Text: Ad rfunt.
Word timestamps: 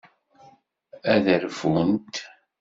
Ad 1.13 1.25
rfunt. 1.43 2.15